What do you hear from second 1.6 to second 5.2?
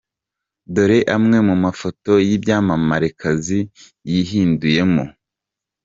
mafoto y’ibyamamarekazi yihinduyemo.